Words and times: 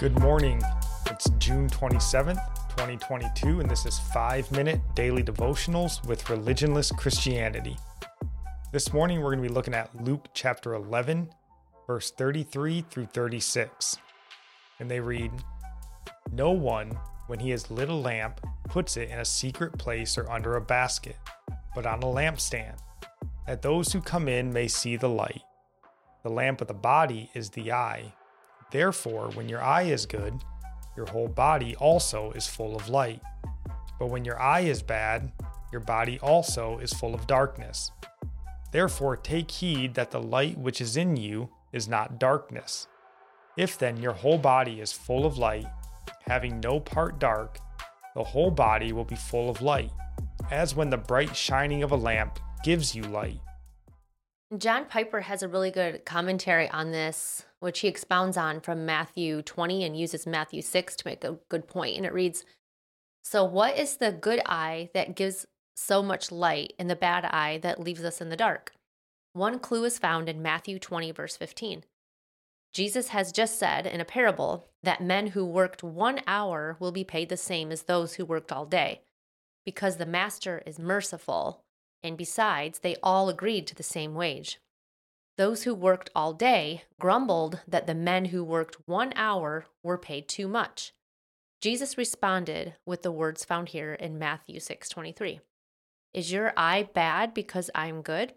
Good 0.00 0.18
morning. 0.18 0.62
It's 1.10 1.28
June 1.36 1.68
27th, 1.68 2.42
2022, 2.70 3.60
and 3.60 3.70
this 3.70 3.84
is 3.84 3.98
5 3.98 4.50
Minute 4.50 4.80
Daily 4.94 5.22
Devotionals 5.22 6.02
with 6.06 6.24
Religionless 6.24 6.96
Christianity. 6.96 7.76
This 8.72 8.94
morning 8.94 9.18
we're 9.18 9.34
going 9.34 9.42
to 9.42 9.48
be 9.50 9.54
looking 9.54 9.74
at 9.74 9.94
Luke 10.02 10.28
chapter 10.32 10.72
11, 10.72 11.28
verse 11.86 12.12
33 12.12 12.86
through 12.88 13.08
36. 13.12 13.98
And 14.78 14.90
they 14.90 15.00
read 15.00 15.32
No 16.32 16.50
one, 16.50 16.98
when 17.26 17.38
he 17.38 17.50
has 17.50 17.70
lit 17.70 17.90
a 17.90 17.94
lamp, 17.94 18.40
puts 18.70 18.96
it 18.96 19.10
in 19.10 19.18
a 19.18 19.24
secret 19.26 19.76
place 19.76 20.16
or 20.16 20.30
under 20.30 20.56
a 20.56 20.62
basket, 20.62 21.16
but 21.74 21.84
on 21.84 22.02
a 22.02 22.06
lampstand, 22.06 22.78
that 23.46 23.60
those 23.60 23.92
who 23.92 24.00
come 24.00 24.28
in 24.28 24.50
may 24.50 24.66
see 24.66 24.96
the 24.96 25.10
light. 25.10 25.42
The 26.22 26.30
lamp 26.30 26.62
of 26.62 26.68
the 26.68 26.72
body 26.72 27.30
is 27.34 27.50
the 27.50 27.70
eye. 27.70 28.14
Therefore, 28.70 29.30
when 29.34 29.48
your 29.48 29.62
eye 29.62 29.82
is 29.82 30.06
good, 30.06 30.34
your 30.96 31.06
whole 31.06 31.28
body 31.28 31.74
also 31.76 32.32
is 32.32 32.46
full 32.46 32.76
of 32.76 32.88
light. 32.88 33.20
But 33.98 34.10
when 34.10 34.24
your 34.24 34.40
eye 34.40 34.60
is 34.60 34.82
bad, 34.82 35.32
your 35.72 35.80
body 35.80 36.18
also 36.20 36.78
is 36.78 36.92
full 36.92 37.14
of 37.14 37.26
darkness. 37.26 37.92
Therefore, 38.72 39.16
take 39.16 39.50
heed 39.50 39.94
that 39.94 40.10
the 40.10 40.22
light 40.22 40.56
which 40.58 40.80
is 40.80 40.96
in 40.96 41.16
you 41.16 41.50
is 41.72 41.88
not 41.88 42.18
darkness. 42.18 42.86
If 43.56 43.78
then 43.78 43.96
your 43.96 44.12
whole 44.12 44.38
body 44.38 44.80
is 44.80 44.92
full 44.92 45.26
of 45.26 45.38
light, 45.38 45.66
having 46.22 46.60
no 46.60 46.80
part 46.80 47.18
dark, 47.18 47.58
the 48.14 48.24
whole 48.24 48.50
body 48.50 48.92
will 48.92 49.04
be 49.04 49.16
full 49.16 49.50
of 49.50 49.62
light, 49.62 49.90
as 50.50 50.74
when 50.74 50.90
the 50.90 50.96
bright 50.96 51.36
shining 51.36 51.82
of 51.82 51.92
a 51.92 51.96
lamp 51.96 52.38
gives 52.64 52.94
you 52.94 53.02
light. 53.02 53.40
John 54.58 54.86
Piper 54.86 55.20
has 55.20 55.44
a 55.44 55.48
really 55.48 55.70
good 55.70 56.04
commentary 56.04 56.68
on 56.70 56.90
this, 56.90 57.44
which 57.60 57.80
he 57.80 57.88
expounds 57.88 58.36
on 58.36 58.60
from 58.60 58.84
Matthew 58.84 59.42
20 59.42 59.84
and 59.84 59.96
uses 59.96 60.26
Matthew 60.26 60.60
6 60.60 60.96
to 60.96 61.06
make 61.06 61.22
a 61.22 61.38
good 61.48 61.68
point. 61.68 61.96
And 61.96 62.04
it 62.04 62.12
reads 62.12 62.44
So, 63.22 63.44
what 63.44 63.78
is 63.78 63.98
the 63.98 64.10
good 64.10 64.40
eye 64.46 64.90
that 64.92 65.14
gives 65.14 65.46
so 65.76 66.02
much 66.02 66.32
light 66.32 66.72
and 66.80 66.90
the 66.90 66.96
bad 66.96 67.24
eye 67.26 67.58
that 67.62 67.78
leaves 67.78 68.02
us 68.02 68.20
in 68.20 68.28
the 68.28 68.36
dark? 68.36 68.72
One 69.34 69.60
clue 69.60 69.84
is 69.84 70.00
found 70.00 70.28
in 70.28 70.42
Matthew 70.42 70.80
20, 70.80 71.12
verse 71.12 71.36
15. 71.36 71.84
Jesus 72.72 73.08
has 73.08 73.30
just 73.30 73.56
said 73.56 73.86
in 73.86 74.00
a 74.00 74.04
parable 74.04 74.66
that 74.82 75.00
men 75.00 75.28
who 75.28 75.44
worked 75.44 75.84
one 75.84 76.20
hour 76.26 76.76
will 76.80 76.92
be 76.92 77.04
paid 77.04 77.28
the 77.28 77.36
same 77.36 77.70
as 77.70 77.82
those 77.82 78.14
who 78.14 78.24
worked 78.24 78.50
all 78.50 78.66
day, 78.66 79.02
because 79.64 79.96
the 79.96 80.06
master 80.06 80.60
is 80.66 80.80
merciful 80.80 81.62
and 82.02 82.16
besides, 82.16 82.80
they 82.80 82.96
all 83.02 83.28
agreed 83.28 83.66
to 83.66 83.74
the 83.74 83.82
same 83.82 84.14
wage. 84.14 84.58
Those 85.36 85.62
who 85.62 85.74
worked 85.74 86.10
all 86.14 86.32
day 86.32 86.84
grumbled 87.00 87.60
that 87.66 87.86
the 87.86 87.94
men 87.94 88.26
who 88.26 88.44
worked 88.44 88.76
one 88.86 89.12
hour 89.16 89.66
were 89.82 89.98
paid 89.98 90.28
too 90.28 90.48
much. 90.48 90.92
Jesus 91.60 91.98
responded 91.98 92.74
with 92.86 93.02
the 93.02 93.12
words 93.12 93.44
found 93.44 93.70
here 93.70 93.94
in 93.94 94.18
Matthew 94.18 94.60
6:23. 94.60 95.40
Is 96.12 96.32
your 96.32 96.52
eye 96.56 96.82
bad 96.82 97.32
because 97.34 97.70
I'm 97.74 98.02
good? 98.02 98.34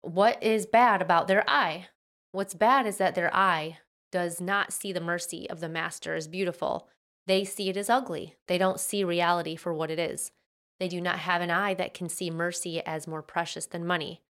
What 0.00 0.42
is 0.42 0.66
bad 0.66 1.02
about 1.02 1.28
their 1.28 1.48
eye? 1.48 1.88
What's 2.32 2.54
bad 2.54 2.86
is 2.86 2.98
that 2.98 3.14
their 3.14 3.34
eye 3.34 3.78
does 4.10 4.40
not 4.40 4.72
see 4.72 4.92
the 4.92 5.00
mercy 5.00 5.48
of 5.50 5.60
the 5.60 5.68
master 5.68 6.14
as 6.14 6.28
beautiful. 6.28 6.88
They 7.26 7.44
see 7.44 7.68
it 7.68 7.76
as 7.76 7.90
ugly. 7.90 8.36
They 8.46 8.56
don't 8.56 8.80
see 8.80 9.04
reality 9.04 9.54
for 9.54 9.74
what 9.74 9.90
it 9.90 9.98
is. 9.98 10.32
They 10.78 10.88
do 10.88 11.00
not 11.00 11.20
have 11.20 11.40
an 11.40 11.50
eye 11.50 11.74
that 11.74 11.94
can 11.94 12.08
see 12.08 12.30
mercy 12.30 12.80
as 12.84 13.06
more 13.06 13.22
precious 13.22 13.66
than 13.66 13.86
money. 13.86 14.22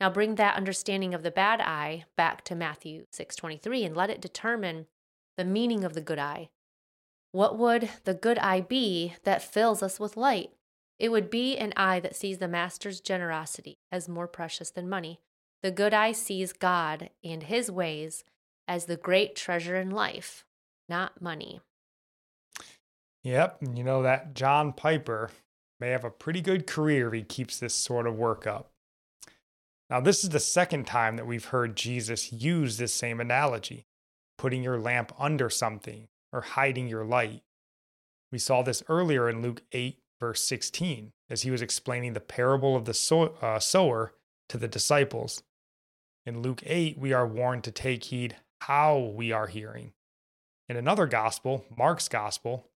Now 0.00 0.10
bring 0.10 0.34
that 0.34 0.56
understanding 0.56 1.14
of 1.14 1.22
the 1.22 1.30
bad 1.30 1.60
eye 1.60 2.04
back 2.16 2.42
to 2.44 2.54
Matthew 2.54 3.06
6:23 3.12 3.84
and 3.84 3.96
let 3.96 4.10
it 4.10 4.20
determine 4.20 4.86
the 5.36 5.44
meaning 5.44 5.84
of 5.84 5.94
the 5.94 6.00
good 6.00 6.18
eye. 6.18 6.50
What 7.32 7.58
would 7.58 7.90
the 8.04 8.14
good 8.14 8.38
eye 8.38 8.60
be 8.60 9.14
that 9.24 9.42
fills 9.42 9.82
us 9.82 9.98
with 9.98 10.16
light? 10.16 10.52
It 10.98 11.10
would 11.10 11.30
be 11.30 11.56
an 11.56 11.72
eye 11.76 12.00
that 12.00 12.14
sees 12.14 12.38
the 12.38 12.48
master's 12.48 13.00
generosity 13.00 13.78
as 13.90 14.08
more 14.08 14.28
precious 14.28 14.70
than 14.70 14.88
money. 14.88 15.20
The 15.62 15.72
good 15.72 15.94
eye 15.94 16.12
sees 16.12 16.52
God 16.52 17.10
and 17.24 17.42
his 17.42 17.70
ways 17.70 18.22
as 18.68 18.86
the 18.86 18.96
great 18.96 19.34
treasure 19.34 19.76
in 19.76 19.90
life, 19.90 20.44
not 20.88 21.20
money. 21.20 21.60
Yep, 23.22 23.58
you 23.74 23.82
know 23.82 24.02
that 24.02 24.34
John 24.34 24.72
Piper 24.72 25.30
may 25.80 25.90
have 25.90 26.04
a 26.04 26.10
pretty 26.10 26.40
good 26.40 26.66
career 26.66 27.08
if 27.08 27.14
he 27.14 27.22
keeps 27.22 27.58
this 27.58 27.74
sort 27.74 28.06
of 28.06 28.16
work 28.16 28.46
up. 28.46 28.70
Now, 29.90 30.00
this 30.00 30.24
is 30.24 30.30
the 30.30 30.40
second 30.40 30.86
time 30.86 31.16
that 31.16 31.26
we've 31.26 31.46
heard 31.46 31.76
Jesus 31.76 32.32
use 32.32 32.76
this 32.76 32.94
same 32.94 33.20
analogy 33.20 33.86
putting 34.38 34.62
your 34.62 34.78
lamp 34.78 35.12
under 35.18 35.48
something 35.48 36.08
or 36.32 36.40
hiding 36.40 36.88
your 36.88 37.04
light. 37.04 37.42
We 38.32 38.38
saw 38.38 38.62
this 38.62 38.82
earlier 38.88 39.28
in 39.28 39.42
Luke 39.42 39.62
8, 39.72 39.98
verse 40.18 40.42
16, 40.42 41.12
as 41.30 41.42
he 41.42 41.50
was 41.50 41.62
explaining 41.62 42.12
the 42.12 42.20
parable 42.20 42.74
of 42.74 42.84
the 42.84 42.94
sow- 42.94 43.36
uh, 43.40 43.60
sower 43.60 44.14
to 44.48 44.58
the 44.58 44.68
disciples. 44.68 45.42
In 46.26 46.42
Luke 46.42 46.62
8, 46.66 46.98
we 46.98 47.12
are 47.12 47.26
warned 47.26 47.64
to 47.64 47.70
take 47.70 48.04
heed 48.04 48.36
how 48.62 48.98
we 48.98 49.30
are 49.30 49.46
hearing. 49.46 49.92
In 50.68 50.76
another 50.76 51.06
gospel, 51.06 51.64
Mark's 51.76 52.08
gospel, 52.08 52.70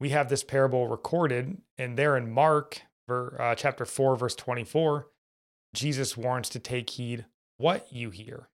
we 0.00 0.10
have 0.10 0.28
this 0.28 0.44
parable 0.44 0.88
recorded, 0.88 1.58
and 1.76 1.96
there 1.96 2.16
in 2.16 2.30
Mark 2.30 2.82
uh, 3.08 3.54
chapter 3.54 3.84
4, 3.84 4.16
verse 4.16 4.34
24, 4.34 5.08
Jesus 5.74 6.16
warns 6.16 6.48
to 6.50 6.58
take 6.58 6.90
heed 6.90 7.24
what 7.56 7.92
you 7.92 8.10
hear. 8.10 8.48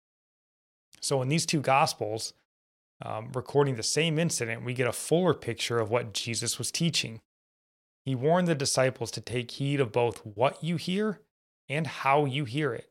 So 1.01 1.21
in 1.21 1.29
these 1.29 1.45
two 1.45 1.61
gospels, 1.61 2.33
um, 3.03 3.31
recording 3.33 3.75
the 3.75 3.83
same 3.83 4.19
incident, 4.19 4.63
we 4.63 4.73
get 4.73 4.87
a 4.87 4.93
fuller 4.93 5.33
picture 5.33 5.79
of 5.79 5.89
what 5.89 6.13
Jesus 6.13 6.57
was 6.57 6.71
teaching. 6.71 7.21
He 8.05 8.13
warned 8.13 8.47
the 8.47 8.55
disciples 8.55 9.11
to 9.11 9.21
take 9.21 9.51
heed 9.51 9.79
of 9.79 9.91
both 9.91 10.25
what 10.25 10.63
you 10.63 10.75
hear 10.75 11.21
and 11.67 11.87
how 11.87 12.25
you 12.25 12.45
hear 12.45 12.73
it. 12.73 12.89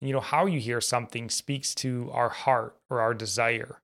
You 0.00 0.12
know, 0.12 0.20
how 0.20 0.46
you 0.46 0.60
hear 0.60 0.80
something 0.80 1.28
speaks 1.28 1.74
to 1.76 2.10
our 2.12 2.30
heart 2.30 2.76
or 2.88 3.00
our 3.00 3.14
desire. 3.14 3.80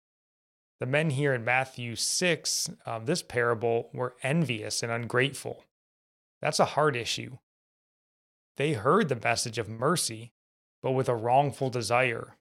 The 0.79 0.87
men 0.87 1.11
here 1.11 1.33
in 1.33 1.45
Matthew 1.45 1.97
6, 1.97 2.71
um, 2.85 3.07
this 3.07 3.23
parable, 3.23 3.89
were 3.95 4.15
envious 4.23 4.83
and 4.83 4.93
ungrateful. 4.93 5.65
That's 6.43 6.61
a 6.61 6.67
hard 6.67 6.97
issue. 6.97 7.39
They 8.57 8.75
heard 8.75 9.09
the 9.09 9.17
message 9.17 9.59
of 9.59 9.69
mercy, 9.69 10.33
but 10.83 10.93
with 10.93 11.09
a 11.09 11.15
wrongful 11.15 11.71
desire, 11.71 12.37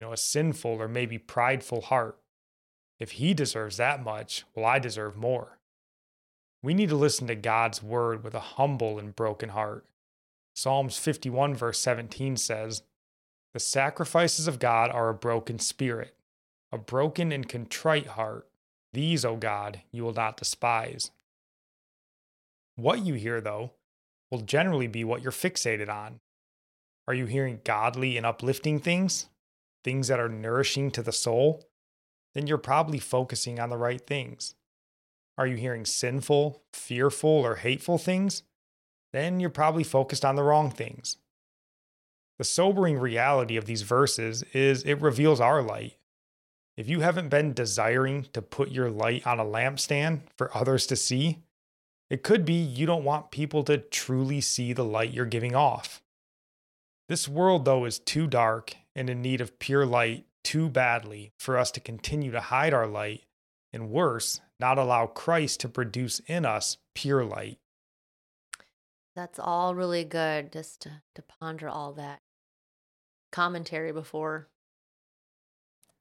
you 0.00 0.06
know, 0.06 0.12
a 0.12 0.16
sinful 0.16 0.70
or 0.80 0.86
maybe 0.86 1.18
prideful 1.18 1.82
heart. 1.82 2.18
If 3.00 3.12
he 3.12 3.34
deserves 3.34 3.78
that 3.78 4.02
much, 4.02 4.44
well, 4.54 4.66
I 4.66 4.78
deserve 4.78 5.16
more. 5.16 5.58
We 6.62 6.74
need 6.74 6.88
to 6.90 6.96
listen 6.96 7.26
to 7.26 7.34
God's 7.34 7.82
word 7.82 8.22
with 8.22 8.34
a 8.34 8.40
humble 8.40 9.00
and 9.00 9.16
broken 9.16 9.48
heart. 9.48 9.86
Psalms 10.54 10.98
51, 10.98 11.56
verse 11.56 11.80
17 11.80 12.36
says, 12.36 12.82
The 13.54 13.60
sacrifices 13.60 14.46
of 14.46 14.60
God 14.60 14.90
are 14.90 15.08
a 15.08 15.14
broken 15.14 15.58
spirit 15.58 16.14
a 16.72 16.78
broken 16.78 17.30
and 17.30 17.48
contrite 17.48 18.06
heart. 18.08 18.48
These, 18.92 19.24
O 19.24 19.36
God, 19.36 19.82
you 19.92 20.02
will 20.02 20.14
not 20.14 20.36
despise. 20.36 21.10
What 22.76 23.04
you 23.04 23.14
hear, 23.14 23.40
though, 23.40 23.72
will 24.30 24.40
generally 24.40 24.86
be 24.86 25.04
what 25.04 25.22
you're 25.22 25.32
fixated 25.32 25.88
on. 25.88 26.20
Are 27.06 27.14
you 27.14 27.26
hearing 27.26 27.60
godly 27.64 28.16
and 28.16 28.24
uplifting 28.24 28.80
things? 28.80 29.26
Things 29.84 30.08
that 30.08 30.20
are 30.20 30.28
nourishing 30.28 30.90
to 30.92 31.02
the 31.02 31.12
soul? 31.12 31.68
Then 32.34 32.46
you're 32.46 32.58
probably 32.58 32.98
focusing 32.98 33.60
on 33.60 33.68
the 33.68 33.76
right 33.76 34.00
things. 34.06 34.54
Are 35.36 35.46
you 35.46 35.56
hearing 35.56 35.84
sinful, 35.84 36.62
fearful, 36.72 37.30
or 37.30 37.56
hateful 37.56 37.98
things? 37.98 38.42
Then 39.12 39.40
you're 39.40 39.50
probably 39.50 39.84
focused 39.84 40.24
on 40.24 40.36
the 40.36 40.42
wrong 40.42 40.70
things. 40.70 41.18
The 42.38 42.44
sobering 42.44 42.98
reality 42.98 43.56
of 43.56 43.66
these 43.66 43.82
verses 43.82 44.42
is 44.54 44.82
it 44.84 45.00
reveals 45.00 45.40
our 45.40 45.62
light 45.62 45.96
if 46.76 46.88
you 46.88 47.00
haven't 47.00 47.28
been 47.28 47.52
desiring 47.52 48.26
to 48.32 48.42
put 48.42 48.70
your 48.70 48.90
light 48.90 49.26
on 49.26 49.38
a 49.38 49.44
lampstand 49.44 50.22
for 50.36 50.56
others 50.56 50.86
to 50.86 50.96
see, 50.96 51.38
it 52.08 52.22
could 52.22 52.44
be 52.44 52.54
you 52.54 52.86
don't 52.86 53.04
want 53.04 53.30
people 53.30 53.62
to 53.64 53.78
truly 53.78 54.40
see 54.40 54.72
the 54.72 54.84
light 54.84 55.12
you're 55.12 55.24
giving 55.24 55.54
off. 55.54 56.02
This 57.08 57.28
world, 57.28 57.64
though, 57.64 57.84
is 57.84 57.98
too 57.98 58.26
dark 58.26 58.74
and 58.94 59.10
in 59.10 59.22
need 59.22 59.40
of 59.40 59.58
pure 59.58 59.84
light 59.86 60.26
too 60.42 60.68
badly 60.68 61.32
for 61.38 61.56
us 61.56 61.70
to 61.72 61.80
continue 61.80 62.30
to 62.30 62.40
hide 62.40 62.74
our 62.74 62.86
light, 62.86 63.24
and 63.72 63.90
worse, 63.90 64.40
not 64.60 64.78
allow 64.78 65.06
Christ 65.06 65.60
to 65.60 65.68
produce 65.68 66.20
in 66.20 66.44
us 66.44 66.78
pure 66.94 67.24
light. 67.24 67.58
That's 69.14 69.38
all 69.38 69.74
really 69.74 70.04
good 70.04 70.52
just 70.52 70.80
to, 70.82 71.02
to 71.14 71.22
ponder 71.22 71.68
all 71.68 71.92
that 71.94 72.20
commentary 73.30 73.92
before 73.92 74.48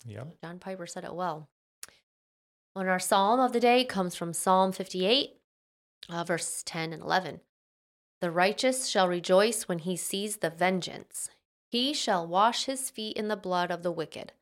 yeah. 0.06 0.24
John 0.44 0.60
Piper 0.60 0.86
said 0.88 1.04
it 1.04 1.14
well. 1.14 1.50
And 2.76 2.88
our 2.90 3.00
psalm 3.00 3.40
of 3.40 3.52
the 3.54 3.60
day 3.60 3.84
comes 3.84 4.16
from 4.16 4.34
Psalm 4.34 4.72
58, 4.72 5.32
uh, 6.10 6.24
verses 6.24 6.64
10 6.64 6.94
and 6.94 7.04
11. 7.04 7.42
The 8.22 8.32
righteous 8.32 8.88
shall 8.88 9.08
rejoice 9.08 9.68
when 9.68 9.80
he 9.80 9.96
sees 9.98 10.38
the 10.38 10.50
vengeance. 10.50 11.30
He 11.70 11.94
shall 11.94 12.28
wash 12.28 12.66
his 12.66 12.90
feet 12.90 13.18
in 13.18 13.28
the 13.28 13.36
blood 13.36 13.72
of 13.72 13.84
the 13.84 13.92
wicked. 13.92 14.34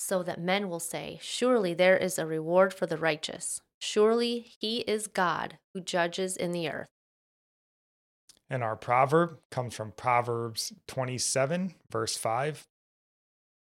so 0.00 0.22
that 0.22 0.40
men 0.40 0.68
will 0.68 0.80
say, 0.80 1.18
Surely 1.20 1.74
there 1.74 1.96
is 1.96 2.18
a 2.18 2.26
reward 2.26 2.72
for 2.72 2.86
the 2.86 2.96
righteous. 2.96 3.60
Surely 3.80 4.52
he 4.60 4.78
is 4.80 5.08
God 5.08 5.58
who 5.74 5.80
judges 5.80 6.36
in 6.36 6.52
the 6.52 6.68
earth. 6.70 6.86
And 8.48 8.62
our 8.62 8.76
proverb 8.76 9.38
comes 9.50 9.74
from 9.74 9.92
Proverbs 9.92 10.72
27, 10.86 11.74
verse 11.90 12.16
5. 12.16 12.66